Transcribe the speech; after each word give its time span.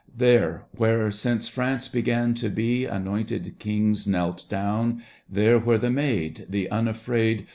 There 0.17 0.63
where, 0.71 1.11
since 1.11 1.47
France 1.47 1.87
began 1.87 2.33
to 2.33 2.49
be, 2.49 2.85
Anointed 2.87 3.57
kings 3.59 4.07
knelt 4.07 4.47
down, 4.49 5.03
There 5.29 5.59
where 5.59 5.77
the 5.77 5.91
Maid, 5.91 6.47
the 6.49 6.71
unafraid. 6.71 7.45